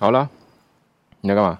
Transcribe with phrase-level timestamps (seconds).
[0.00, 0.30] 好了，
[1.20, 1.58] 你在干嘛？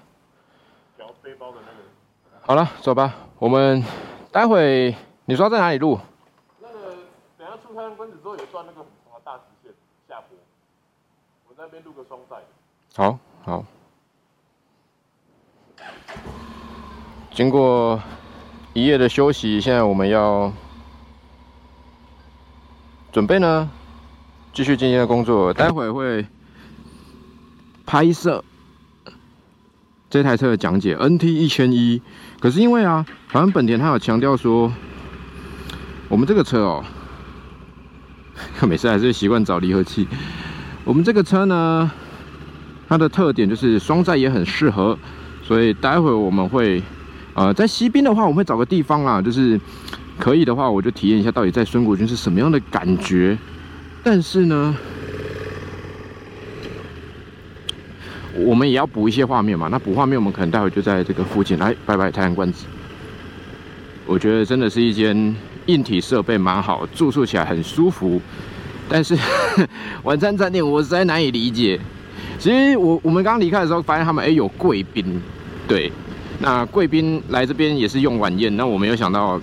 [0.95, 2.47] 调背包的那个。
[2.47, 3.13] 好了，走吧。
[3.37, 3.83] 我们
[4.31, 5.99] 待会你说要在哪里录？
[6.61, 6.95] 那个
[7.37, 9.73] 等下出太阳关子之后有一段那个很长的大直线
[10.07, 10.37] 下坡，
[11.49, 12.37] 我那边录个双载。
[12.95, 13.65] 好好。
[17.31, 18.01] 经过
[18.73, 20.49] 一夜的休息，现在我们要
[23.11, 23.69] 准备呢，
[24.53, 25.53] 继续今天的工作。
[25.53, 26.25] 待会会
[27.89, 28.43] 拍摄
[30.11, 31.99] 这台车的讲解，NT 一千一。
[32.39, 34.71] 可是因为啊，好像本田它有强调说，
[36.07, 36.85] 我们这个车哦，
[38.61, 40.07] 每次还是习惯找离合器。
[40.85, 41.89] 我们这个车呢，
[42.87, 44.95] 它的特点就是双载也很适合，
[45.41, 46.83] 所以待会我们会。
[47.33, 49.59] 呃，在西滨的话，我们会找个地方啊，就是
[50.19, 53.35] 可以的话，我就体验一下到底在孙国军是什么样的感觉。
[54.03, 54.75] 但是呢，
[58.49, 59.67] 我们也要补一些画面嘛。
[59.69, 62.65] 那补画面，我们可能待会就在这个附近来拜拜太阳观子。
[64.07, 65.35] 我觉得真的是一间
[65.67, 68.19] 硬体设备蛮好，住宿起来很舒服。
[68.89, 69.15] 但是
[70.01, 71.79] 晚餐餐点我实在难以理解。
[72.39, 75.21] 其实我我们刚刚离开的时候，发现他们哎有贵宾，
[75.67, 75.91] 对。
[76.39, 79.39] 那贵宾来这边也是用晚宴，那我没有想到，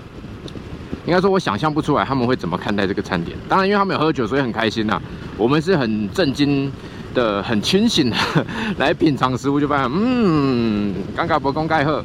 [1.06, 3.38] 应该说我想象不出来他们会怎么看待这个餐点。
[3.48, 5.00] 当然，因为他们有喝酒，所以很开心呐。
[5.36, 6.72] 我们是很震惊
[7.16, 8.16] 的、很清醒的
[8.76, 12.04] 来品尝食物，就发现，嗯，尴尬不公盖喝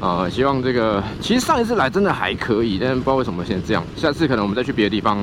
[0.00, 0.28] 啊。
[0.30, 3.82] 希望这个，其实上一次来真的还可以，但不知道为什么现在这样。
[3.96, 5.22] 下次可能我们再去别的地方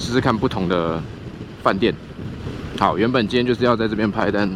[0.00, 1.00] 试试看不同的
[1.62, 1.94] 饭店。
[2.76, 4.50] 好，原本今天就是要在这边拍，但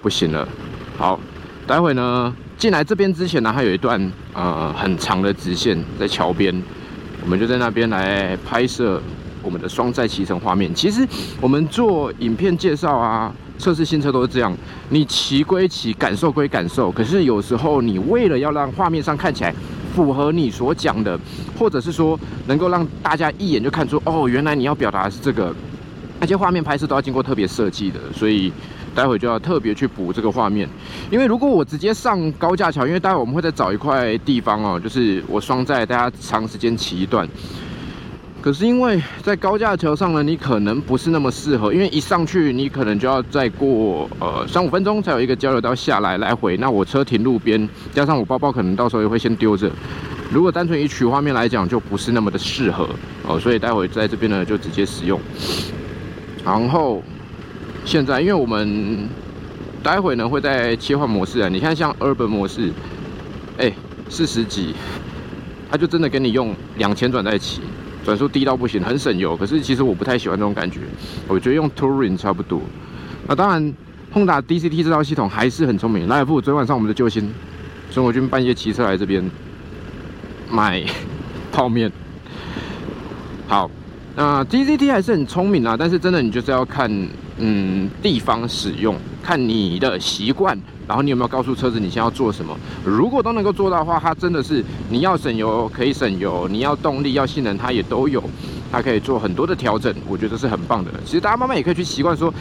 [0.00, 0.48] 不行了。
[0.96, 1.20] 好，
[1.66, 2.34] 待会呢？
[2.56, 6.62] 进来这边之前呢，还有一段呃很长的直线在桥边，
[7.22, 9.02] 我们就在那边来拍摄
[9.42, 10.74] 我们的双载骑乘画面。
[10.74, 11.06] 其实
[11.40, 14.56] 我们做影片介绍啊，测试新车都是这样，
[14.90, 19.54] 你骑归骑，感受归感受，可是有时候你为了要让画面上看起来
[19.94, 21.18] 符合你所讲的，
[21.58, 25.54] 或者是说能够让大家一眼就看出哦，原来你要表达是这个，
[26.20, 28.52] 那些画面拍摄都要经过特别设计的，所以。
[28.94, 30.68] 待会就要特别去补这个画面，
[31.10, 37.26] 因为如果我直接上高架桥，因为待会我们会再找一块地方哦，就是我双载大家长时间骑一段。
[38.42, 46.56] 可是因为在高架桥上呢，你可能不是那么适合，因为一上去你可能就要再过呃三五分钟才有一个交流道下来来回。
[46.56, 49.70] 那我车停路边，加上我包包可能到时候也会先丢着。
[50.30, 52.88] 如果单纯以取画面来讲，就不是那么的适合
[53.26, 55.20] 哦，所以待会在这边呢就直接使用，
[56.44, 57.02] 然后。
[57.84, 59.08] 现在，因为我们
[59.82, 62.70] 待会呢会在切换模式啊，你看像 Urban 模式，
[63.58, 63.72] 哎，
[64.08, 64.72] 四十几，
[65.68, 67.60] 它就真的跟你用两千转在一起，
[68.04, 69.36] 转速低到不行，很省油。
[69.36, 70.80] 可是其实我不太喜欢这种感觉，
[71.28, 72.60] 我觉得用 Touring 差不多。
[73.26, 73.74] 那当然
[74.10, 76.08] 轰达 DCT 这套系统还是很聪明。
[76.08, 77.32] 来不，昨天晚上我们的救星
[77.90, 79.28] 孙国军半夜骑车来这边
[80.50, 80.82] 买
[81.50, 81.90] 泡面，
[83.46, 83.70] 好。
[84.14, 86.90] 那 DCT 还是很聪明啊，但是真的你就是要看，
[87.38, 92.56] 嗯，地方使用，看你的习惯，然后你有没有告诉车子你先要做什么。
[92.84, 98.22] 如果都能够做到的话，它真的是你要省油可以省油，你要动力要性能它也都有，
[98.70, 100.90] 它可以做很多的调整，我觉得是很棒的。
[101.04, 102.32] 其实大家慢慢也可以去习惯说。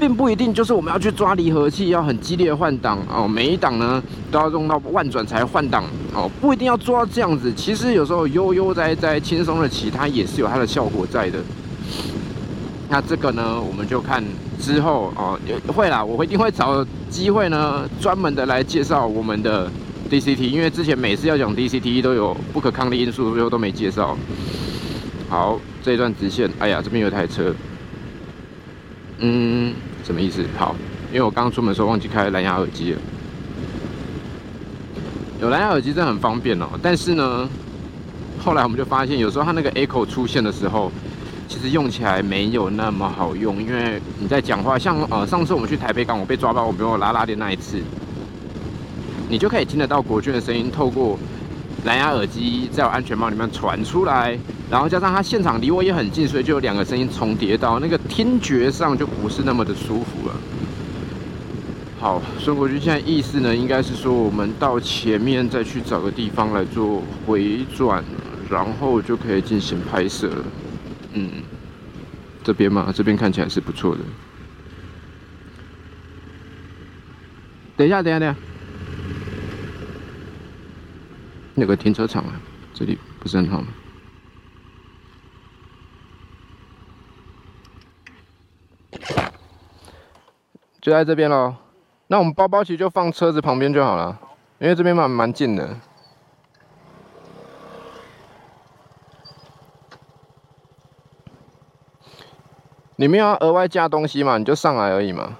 [0.00, 5.84] 并不一定就是我们要去抓离合器，要很激烈换挡哦，每一档呢都要用到万转才换挡
[6.14, 7.52] 哦，不一定要做到这样子。
[7.52, 11.38] 其实有时候悠悠哉哉、轻松的骑，它也是有它的效果在的。
[12.90, 14.22] 那这个呢，我们就看
[14.60, 19.70] 之后哦，会啦，我会一定会找机会呢，专门的来介绍我们的
[20.10, 24.18] DCT，因为之前每次要讲 DCT 都有不可抗力因素，最后都没介绍。
[25.28, 27.54] 好，这一段直线，哎呀，这边有台车，
[29.18, 29.72] 嗯。
[30.02, 30.42] 什么意思？
[30.58, 30.74] 好，
[31.12, 32.98] 因为我刚刚出门的时候忘记开蓝牙耳机了。
[35.40, 37.48] 有蓝牙耳机真的很方便哦，但是呢，
[38.42, 40.90] 后来我们就发现，有时候它那个 echo 出现的时候，
[41.50, 43.60] 其实用起来没有那么好用。
[43.60, 47.78] 因为你在讲话，像呃上次我们去台北港，我被抓包，我没有拉拉链那一次，
[49.28, 51.18] 你就可以听得到国军的声音透过
[51.84, 54.38] 蓝牙耳机在我安全帽里面传出来。
[54.70, 60.34] 然后加上他现场离我也很近，所以就有两个声音重叠到，那个听觉上就不是那么的舒服了。
[61.98, 68.04] 好，孙国军现在意思呢，应该是说我们到前面再去找个地方来做回转，
[68.48, 70.44] 然后就可以进行拍摄了。
[71.12, 71.42] 嗯，
[72.44, 74.00] 这边嘛，这边看起来是不错的。
[77.76, 78.38] 等一下，等一下，等一下，
[81.54, 82.40] 那个停车场啊，
[82.72, 83.68] 这里不是很好吗？
[90.80, 91.54] 就在这边喽，
[92.06, 94.18] 那我们包包其实就放车子旁边就好了，
[94.58, 95.76] 因为这边蛮蛮近的。
[103.00, 104.36] 你没有要额外加东西嘛？
[104.36, 105.34] 你就上来而已嘛。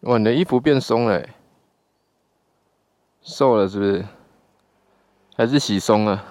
[0.00, 1.26] 哇，你的衣服变松了，
[3.22, 4.04] 瘦了是不是？
[5.38, 6.22] 还是洗松了？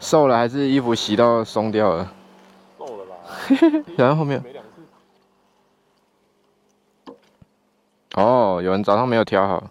[0.00, 2.12] 瘦了还是衣服洗到松掉了？
[2.76, 3.84] 瘦了啦。
[3.96, 4.42] 然后后面。
[8.16, 9.70] 哦，有人早上没有调好。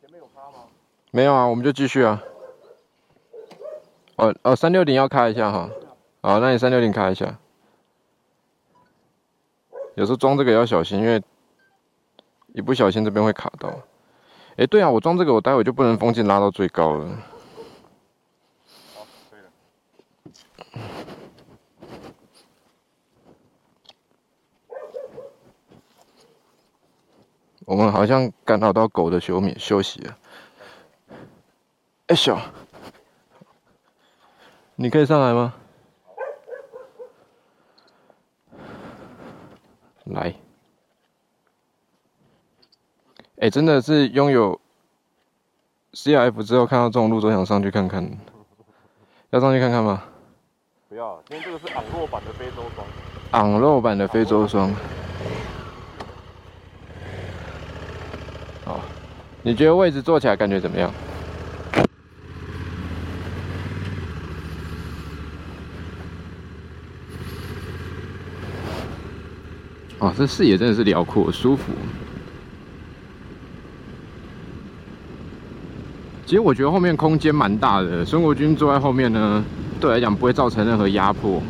[0.00, 0.64] 前面有开吗？
[1.10, 2.22] 没有啊，我们就继续啊。
[4.16, 5.68] 哦哦，三六零要开一下哈。
[6.22, 7.38] 好，那你三六零开一下。
[9.96, 11.22] 有时候装这个要小心，因为
[12.54, 13.70] 一不小心这边会卡到。
[14.56, 17.06] 哎，对啊，我装这个，我待会就不能风镜拉到最高了。
[18.94, 19.50] 好，可以了。
[27.70, 30.16] 我们好像干扰到狗的休眠休息了。
[32.08, 32.36] 哎，小，
[34.74, 35.54] 你可以上来吗？
[40.06, 40.34] 来，
[43.38, 44.60] 哎，真的是拥有
[45.92, 48.18] C F 之后，看到这种路都想上去看看。
[49.30, 50.02] 要上去看看吗？
[50.88, 52.84] 不要，今天这个是昂洛版的非洲双。
[53.30, 54.74] 昂洛版的非洲双。
[59.42, 60.92] 你觉得位置坐起来感觉怎么样？
[69.98, 71.72] 哦，这视野真的是辽阔，舒服。
[76.24, 79.44] 其实我觉得后面空间蛮大的，孙国军坐在后面呢，
[79.80, 81.42] 对我来讲不会造成任何压迫。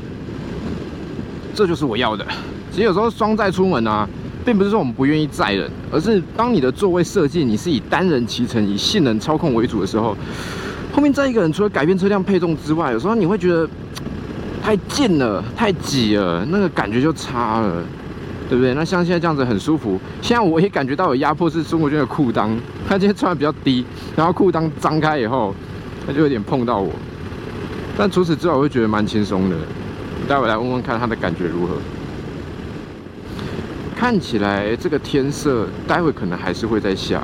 [1.55, 2.27] 这就是我要的。
[2.71, 4.09] 其实有时候双载出门啊，
[4.45, 10.17] 并不是说我们不愿意载人，而是当你的座位设计你是以单人骑乘、以性能操控为主的时候，
[10.93, 13.69] 后面载一个人，除了改变车辆配重之外，有时候你会觉得
[14.63, 17.83] 太近了、太挤了，那个感觉就差了。
[18.49, 18.75] 对不对？
[18.75, 19.97] 那像现在这样子很舒服。
[20.21, 22.51] 现在我也感觉到有压迫，是中国军的裤裆，
[22.85, 23.85] 他今天穿的比较低，
[24.17, 25.55] 然后裤裆张开以后，
[26.05, 26.91] 他就有点碰到我。
[27.97, 29.57] 但除此之外，我会觉得蛮轻松的。
[30.27, 31.75] 待会来问问看他的感觉如何。
[34.01, 37.23] 看起来这个天色，待会可能还是会在下。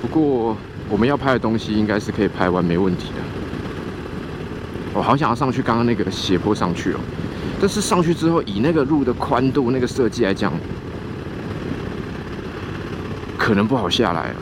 [0.00, 0.56] 不过
[0.88, 3.16] 我们要拍的东西应该是可以拍完，没问题的。
[4.94, 7.00] 我好想要上去刚刚那个斜坡上去哦。
[7.60, 10.52] 但是上去之后，以那个路的宽度、那个设计来讲，
[13.36, 14.36] 可能不好下来哦。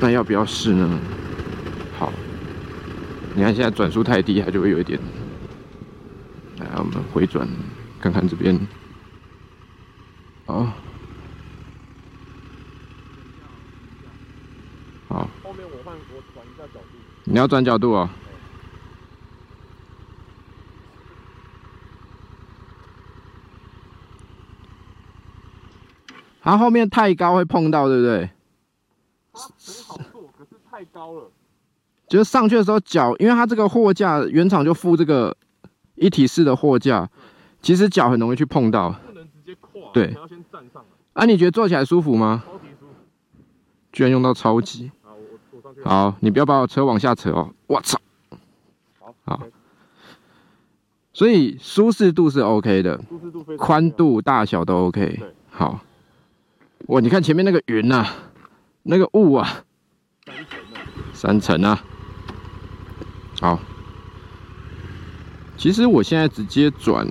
[0.00, 0.98] 那要不要试呢？
[1.98, 2.10] 好，
[3.34, 4.98] 你看现在转速太低，它就会有一点。
[6.58, 7.46] 来，我们回转，
[8.00, 8.58] 看看这边。
[10.46, 10.72] 好。
[15.08, 15.28] 好。
[15.42, 16.96] 后面我换我转一下角度。
[17.24, 18.08] 你要转角度啊？
[26.42, 28.30] 它后面太高会碰到，对不对？
[29.32, 31.28] 很好做，可是太高了。
[32.06, 35.36] 就是上去的时候脚，因为它这个货架原厂就附这个
[35.96, 37.10] 一体式的货架，
[37.60, 38.94] 其实脚很容易去碰到。
[39.92, 40.84] 对，要先站上。
[41.14, 42.42] 啊，你觉得坐起来舒服吗？
[42.46, 42.94] 超级舒服。
[43.92, 44.90] 居然用到超级。
[45.02, 45.82] 好，我坐上去。
[45.82, 47.50] 好，你不要把我车往下扯哦。
[47.66, 47.98] 我操！
[49.00, 49.14] 好。
[49.24, 49.42] 好。
[51.12, 53.66] 所以舒适度是 OK 的，舒适度非常。
[53.66, 55.16] 宽度大小都 OK。
[55.18, 55.34] 对。
[55.50, 55.80] 好。
[56.88, 58.06] 哇，你看前面那个云呐，
[58.82, 59.64] 那个雾啊，
[60.24, 61.84] 三层啊，三层啊，
[63.40, 63.58] 好。
[65.56, 67.06] 其实我现在直接转，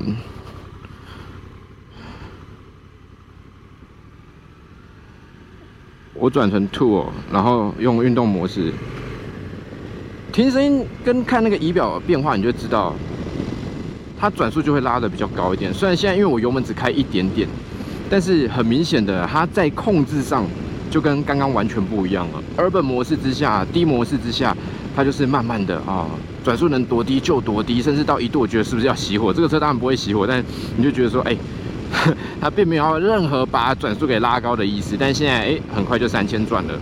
[6.16, 8.72] 我转成 Two，然后用运动模式，
[10.32, 12.96] 听声音跟看那个仪表变化，你就知道，
[14.20, 15.74] 它转速就会拉的比较高一点。
[15.74, 17.48] 虽然现在因为我油门只开一点点。
[18.08, 20.46] 但是很明显的，它在控制上
[20.92, 22.44] 就跟刚刚完全不一样了。
[22.56, 24.56] Urban 模式之下，低模式之下，
[24.96, 26.06] 它就是慢慢的啊，
[26.44, 29.34] 转速能多低就多低，甚至到一度我觉得是不是要熄火？
[29.34, 30.42] 这个车当然不会熄火，但
[30.78, 31.36] 你就觉得说，哎，
[32.42, 34.96] 它并没有任何把转速给拉高的意思。
[35.00, 36.74] 但现在哎，很快就三千转了，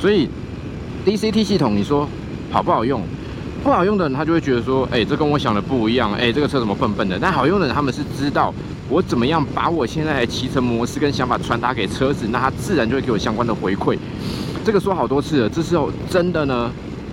[0.00, 0.28] 所以
[1.04, 2.08] DCT 系统你说
[2.50, 3.02] 好不好用？
[3.62, 7.18] 不好用的人他就会觉得说，哎，这跟我想的不一样，哎，这个车怎么笨笨的？
[7.20, 8.52] 但好用的人他们是知道。
[8.88, 13.96] 我怎么样把我现在的骑乘模式跟想法传达给车子，那它自然就会给我相关的回馈。
[14.64, 16.70] 这个说好多次了，这时候真的呢，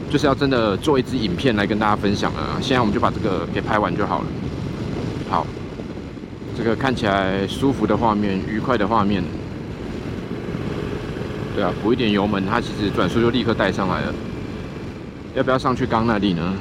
[0.09, 2.57] 就是要真的做一支影片来跟大家分享了。
[2.59, 4.25] 现在我们就把这个给拍完就好了。
[5.29, 5.47] 好，
[6.61, 9.23] 这个看起来舒服的画面，愉快的画面。
[11.55, 14.13] 对啊，补一点油门，它其实转速就立刻带上来了。
[15.35, 16.53] 要不要上去刚那里呢？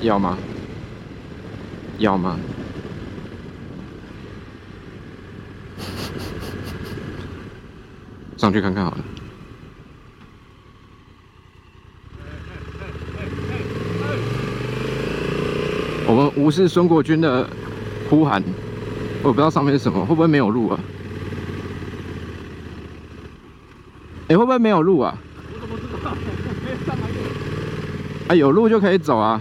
[0.00, 0.36] 要吗？
[1.98, 2.36] 要吗？
[8.36, 8.98] 上去看看好了。
[16.08, 17.48] 我们无视孙国军的
[18.08, 18.42] 呼喊，
[19.22, 20.78] 我不知道上面是什么，会不会没有路啊？
[24.28, 25.16] 哎，会不会没有路啊？
[25.52, 26.12] 我怎么知道？
[28.28, 29.40] 啊，有路就可以走啊。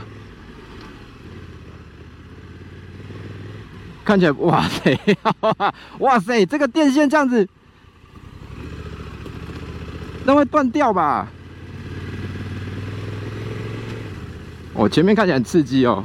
[4.04, 5.00] 看起来，哇塞，
[6.00, 7.48] 哇塞，这个电线这样子，
[10.26, 11.28] 那会断掉吧？
[14.74, 16.04] 哦，前面看起来很刺激哦。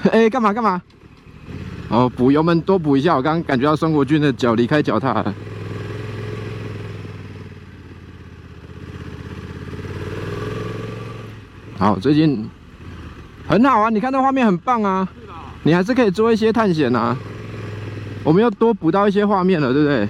[0.12, 0.80] 哎，干嘛干嘛？
[1.90, 5.34] 哦，补油门多补一下，我刚刚感觉到孙国军的脚离开脚踏了。
[11.78, 12.48] 好，最近
[13.48, 15.08] 很好啊，你看这画面很棒啊，
[15.64, 17.16] 你还是可以做一些探险啊。
[18.22, 20.08] 我们又多补到一些画面了，对不对？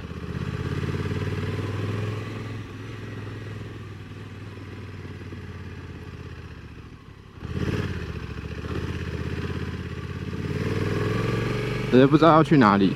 [12.00, 12.92] 也，不知道要去哪里。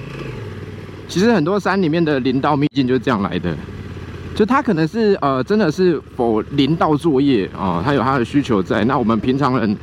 [1.06, 3.56] 其实很多山里面的林道秘境就是这样来的。
[4.34, 8.84] 就它可能是呃，真的是否林道作业啊，它有它的需求在。
[8.84, 9.76] 那我们平常人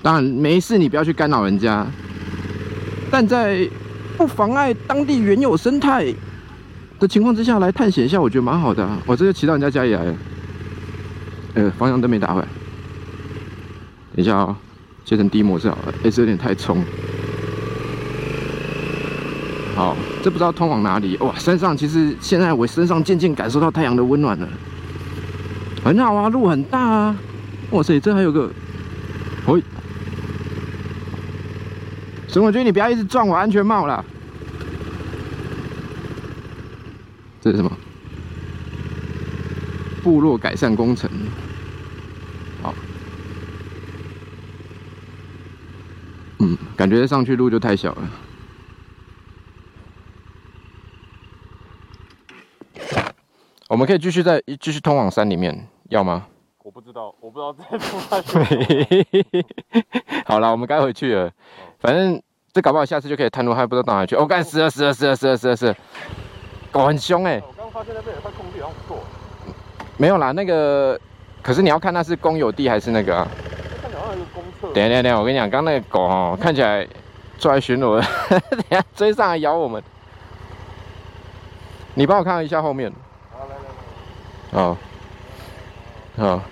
[0.00, 1.84] 当然没事，你不要去干扰人家，
[3.10, 3.68] 但在
[4.16, 6.14] 不妨碍当地原有生态
[7.00, 8.88] 的情况之下来探险一下，我觉得蛮好的。
[9.06, 10.14] 我这就骑到人家家里来了，
[11.54, 12.46] 呃，方向灯没打回来。
[14.14, 14.54] 等一下哦，
[15.04, 16.80] 切成低模式好了，哎，这有点太冲。
[19.80, 21.34] 好，这不知道通往哪里哇！
[21.38, 24.46] 山上其实现在我身上渐渐感受到太阳的温暖了，
[25.82, 27.16] 很好啊，路很大啊！
[27.70, 28.52] 哇塞，这还有个，
[29.46, 29.62] 喂，
[32.28, 34.04] 沈伟军，你不要一直撞我安全帽啦！
[37.40, 37.72] 这是什么？
[40.02, 41.10] 部落改善工程。
[42.60, 42.74] 好，
[46.40, 48.10] 嗯，感觉上去路就太小了。
[53.70, 55.56] 我们可以继续在继续通往山里面，
[55.90, 56.26] 要吗？
[56.64, 58.36] 我不知道，我不知道再出发去。
[60.26, 61.30] 好了，我们该回去了。
[61.78, 62.20] 反正
[62.52, 64.16] 这搞不好下次就可以探路，还不知道到哪去。
[64.16, 65.76] 我干死了死了死了死了死了死了！
[66.72, 67.40] 狗很凶哎。
[67.46, 69.04] 我刚发现那边有块空地，好像不错。
[69.96, 70.98] 没有啦，那个
[71.40, 73.28] 可是你要看那是公有地还是那个啊？
[73.80, 74.74] 看起来好像一个公厕。
[74.74, 76.84] 等下等下等，我跟你讲，刚那个狗哦，看起来
[77.38, 78.04] 坐在巡逻，
[78.50, 79.80] 等下追上来咬我们。
[81.94, 82.92] 你帮我看一下后面。
[84.52, 84.76] 好，
[86.16, 86.42] 好，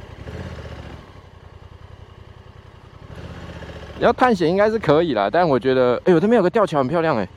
[3.98, 7.28] 要探险应该是可以啦，但我觉得，哎呦，这边有个吊桥很漂亮哎，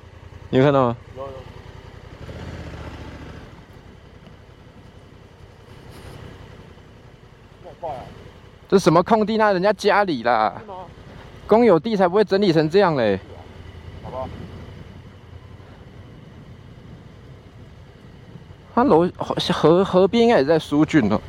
[0.51, 0.97] 你有看到吗？
[1.17, 1.29] 有有。
[8.69, 9.37] 这什么空地？
[9.37, 10.61] 那人家家里啦，
[11.47, 13.17] 公有地才不会整理成这样嘞。
[13.17, 13.30] 好
[18.81, 21.21] 它楼河河边应该也在苏郡哦。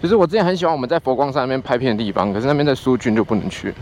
[0.00, 3.74] 其实我之前很喜欢我们在佛光山那边拍片的地方，可是那边在苏郡就不能去。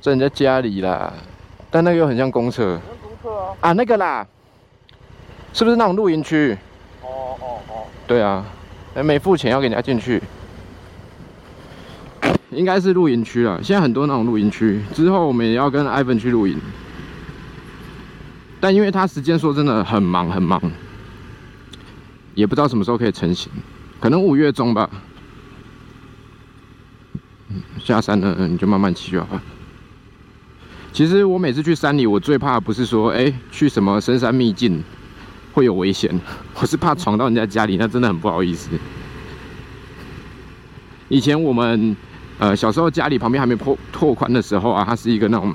[0.00, 1.12] 在人家家里啦，
[1.70, 2.80] 但那个又很像公厕。
[3.00, 3.56] 公厕啊！
[3.60, 4.26] 啊，那个啦，
[5.52, 6.56] 是不是那种露营区？
[7.02, 7.84] 哦哦哦。
[8.08, 8.44] 对啊，
[8.94, 10.20] 没付钱要给人家进去，
[12.50, 13.62] 应该是露营区了。
[13.62, 16.60] 现在很多那种露营区，之后我们也要跟 Ivan 去露营。
[18.60, 20.60] 但因为他时间说真的很忙很忙，
[22.34, 23.50] 也不知道什么时候可以成型，
[23.98, 24.88] 可能五月中吧。
[27.78, 29.40] 下山了你就慢慢骑就好。
[30.92, 34.84] 其实我每次去山里，我最怕不是说哎去什么深山秘境
[35.52, 36.20] 会有危险，
[36.60, 38.68] 我是怕闯到人家家里，那真的很不好意思。
[41.08, 41.96] 以前我们
[42.38, 45.54] 呃小时候家里旁边还没破拓宽的时候啊，它是一个那种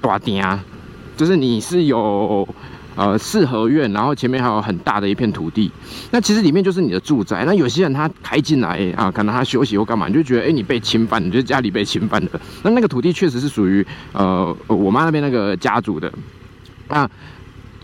[0.00, 0.44] 大店。
[1.18, 2.48] 就是你是有
[2.94, 5.68] 呃四合院，然后前面还有很大的一片土地，
[6.12, 7.44] 那其实里面就是你的住宅。
[7.44, 12.30] 那有些人他开进来啊，可能他休息或干嘛，你就觉得哎你被侵犯，你觉得家里被侵犯了。
[12.62, 16.10] 那那个土地确实是属于呃我妈那边那个家族的，
[16.88, 17.10] 那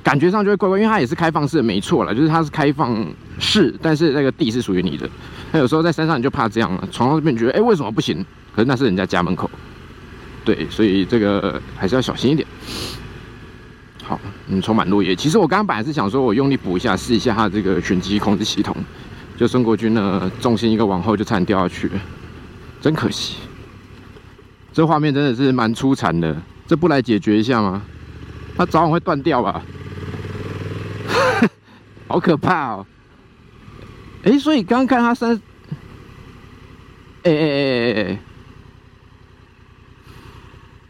[0.05, 3.05] 感觉上就会怪怪，因为它也是开放式的，没错了，就是它是开放
[3.41, 5.11] 式，但是那个地是属于你的。
[5.50, 8.25] 那有时候在山上你就怕这样了，闯到这边觉得哎为什么不行？
[8.55, 9.50] 可是那是人家家门口。
[10.45, 12.47] 对，所以这个还是要小心一点。
[14.05, 15.17] 好，嗯，充满落叶。
[15.17, 18.77] 其实我刚刚本来是想说，我用力补一下，试一下它这个拳击控制系统。
[19.37, 21.91] 就孙国军呢，重心一个往后就差点掉下去，
[22.81, 23.39] 真可惜。
[24.73, 27.83] 这画面真的是蛮出残的，这不来解决一下吗？
[28.57, 29.63] 它早晚会断掉吧？
[32.07, 32.87] 好可怕哦！
[34.23, 35.35] 哎，所以刚刚看他三，
[37.23, 38.19] 哎哎哎哎哎。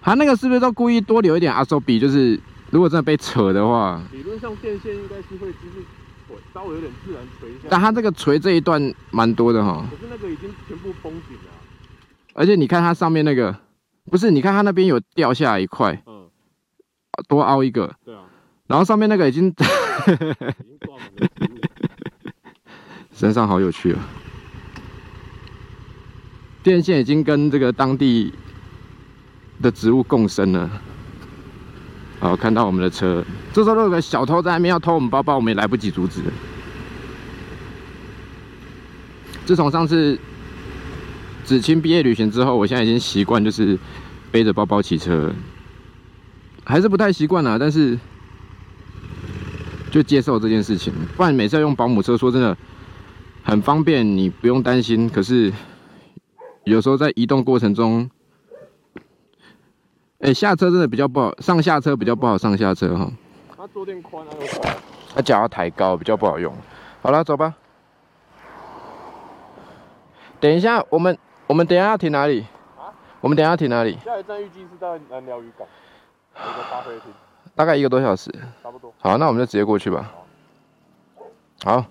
[0.02, 1.98] 他那个是不是都故意多留一点阿手比？
[1.98, 2.38] 就是
[2.74, 5.80] 如果真的被扯的话，理论上电线应该是会就是
[6.26, 7.68] 垂，稍微有点自然垂一下。
[7.70, 9.86] 但它这个垂这一段蛮多的哈。
[9.88, 11.52] 可是那个已经全部封紧了。
[12.32, 13.56] 而且你看它上面那个，
[14.10, 14.32] 不是？
[14.32, 16.28] 你看它那边有掉下来一块，嗯，
[17.28, 17.94] 多凹一个。
[18.04, 18.22] 对啊。
[18.66, 19.54] 然后上面那个已经，
[23.14, 24.02] 身上好有趣啊！
[26.64, 28.34] 电线已经跟这个当地。
[29.62, 30.68] 的植物共生了。
[32.24, 36.22] 好，看到我们的车，这时候有个小偷在那边要偷我们包包，我们也来不及阻止。
[39.44, 40.18] 自从上次
[41.44, 43.78] 子清毕业旅行之后，我现在已经习惯就是
[44.32, 45.30] 背着包包骑车，
[46.64, 47.98] 还是不太习惯啊，但是
[49.90, 50.94] 就接受这件事情。
[51.18, 52.56] 不然每次要用保姆车，说真的
[53.42, 55.10] 很方便，你不用担心。
[55.10, 55.52] 可是
[56.64, 58.08] 有时候在移动过程中，
[60.24, 63.12] 哎，下车真的比较不好，上下车比较不好上下车哈。
[63.54, 64.30] 它坐垫宽，啊，
[65.14, 66.50] 它脚要抬高，比较不好用。
[67.02, 67.54] 好了，走吧。
[70.40, 72.40] 等一下，我们我们等一下要停哪里？
[72.78, 72.88] 啊？
[73.20, 73.98] 我们等一下要停哪里？
[74.02, 75.68] 下一站预计是在南寮渔港，
[76.36, 77.12] 一个咖啡厅。
[77.54, 78.34] 大概一个多小时。
[78.62, 78.90] 差不多。
[79.00, 80.10] 好，那我们就直接过去吧。
[81.64, 81.84] 好，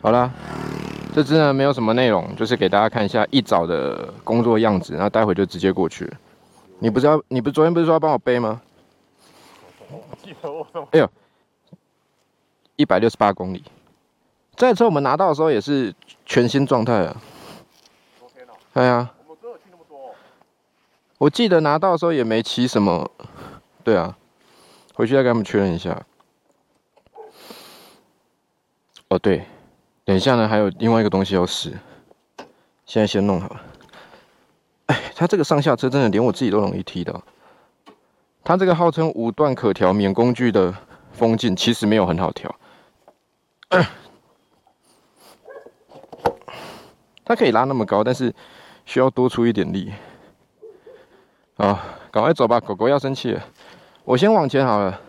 [0.00, 0.32] 好了，
[1.14, 6.10] 这支呢没有什么内容，就是给大家看一下一早的工作样子，然后待会就直接过去。
[6.80, 7.22] 你不是要？
[7.28, 8.60] 你不昨天不是说要帮我背吗？
[10.22, 11.10] 记得我哎呦，
[12.76, 13.64] 一百六十八公里。
[14.54, 15.94] 这车我们拿到的时候也是
[16.26, 17.16] 全新状态啊。
[18.18, 18.52] 昨天啊？
[18.74, 19.14] 对啊。
[19.26, 20.14] 我们真有骑那么多？
[21.18, 23.10] 我记得拿到的时候也没骑什么。
[23.82, 24.16] 对啊。
[24.94, 26.04] 回去再跟他们确认一下。
[29.08, 29.46] 哦对，
[30.04, 31.72] 等一下呢，还有另外一个东西要试。
[32.84, 33.48] 现在先弄好。
[33.54, 33.77] 哎，
[35.18, 37.20] 它这个上下车真的连我自己都容易踢到。
[38.44, 40.72] 它这个号称五段可调免工具的
[41.10, 42.54] 风镜，其实没有很好调。
[47.24, 48.32] 它可以拉那么高，但是
[48.86, 49.92] 需要多出一点力。
[51.56, 53.42] 啊，赶快走吧，狗狗要生气了。
[54.04, 55.00] 我先往前好了。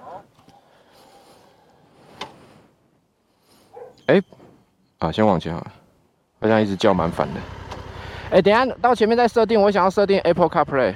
[4.07, 4.19] 哎，
[4.97, 5.71] 啊，先往前好了。
[6.41, 7.39] 好像一直叫蛮烦的。
[8.31, 10.93] 哎，等下到前面再设定，我想要设定 Apple CarPlay。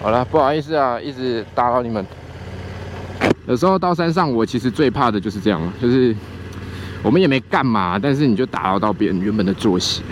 [0.00, 2.04] 好了，不好意思啊，一直打扰你们。
[3.48, 6.14] 有时候到山上，我其实最怕的就是这样，就是
[7.02, 10.02] 我们也没干嘛，但是你就打扰到别人原本的作息，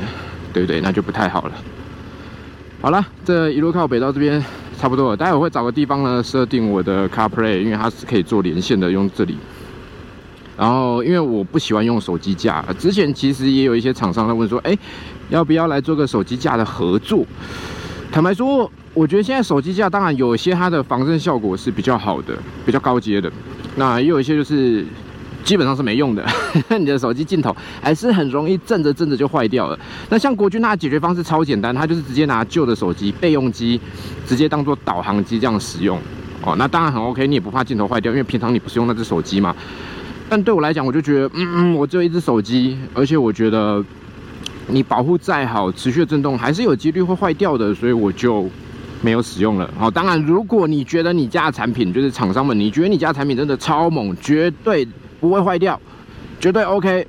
[0.52, 0.80] 对不对？
[0.80, 1.52] 那就不太好了。
[2.80, 4.44] 好了，这一路靠北到这边
[4.76, 9.38] 差不多了，待会我会找个地方呢设定我的 CarPlay，因为它是可以做连线的，用这里。
[10.60, 14.76] 然后，因为我不喜欢用手机架，之前其实也有一些厂商在问说，哎，
[15.30, 17.24] 要不要来做个手机架的合作？
[18.12, 23.32] 坦白说，我觉得现在手机架当然有一些它的防震效果是比较好的，比较高阶的，
[23.76, 24.84] 那也有一些就是
[25.42, 26.22] 基本上是没用的，
[26.78, 29.78] 你的手机镜头还是很容易震着震着就坏掉了。
[30.10, 33.80] 那像国军它的解决方式超简单，它就是直接拿旧的手机备用机，
[34.26, 35.98] 直接当做导航机这样使用。
[36.42, 39.56] 哦，那当然很 OK，你也不怕镜头坏掉，因为平常你不是用那只手机嘛。
[40.30, 43.84] 但对我来讲，我就觉得，嗯嗯，我只有一只手机，而且我觉得
[44.68, 48.48] 你保护再好，持续的震动还是有几率会坏掉的，所以我就
[49.02, 49.68] 没有使用了。
[49.76, 54.86] 好，当然，如果你觉得你家的产品，就是厂商们，你觉得你家产品真的超猛，绝对
[55.18, 55.80] 不会坏掉，
[56.38, 57.04] 绝对 OK，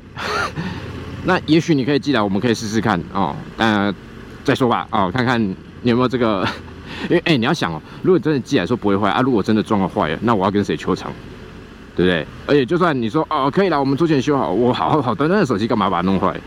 [1.24, 3.36] 那也许你可以寄来，我们可以试试看哦。
[3.56, 3.94] 但
[4.44, 6.44] 再说吧，哦，看看你有没有这个，
[7.08, 11.14] 因为哎，你要想哦，如果真的寄来说不会坏啊，如果真的装了坏了，那我要跟谁求偿？
[11.96, 12.26] 对不对？
[12.48, 16.40] 而且就算你说哦，可以了，我们出钱修好，我好好好端端的手机干嘛把它弄坏？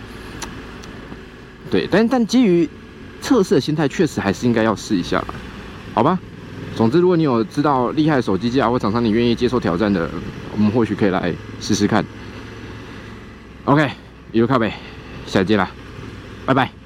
[1.70, 2.68] 对，但但基于
[3.20, 5.24] 测试的心态，确实还是应该要试一下，
[5.92, 6.18] 好吧？
[6.76, 10.08] 总之，如果你有知道厉害的手机架或厂商，你愿意接受挑战的，
[10.52, 12.04] 我们或许可以来试试看。
[13.64, 13.90] OK，
[14.32, 14.72] 一路靠北，
[15.26, 15.70] 下期见啦，
[16.44, 16.83] 拜拜。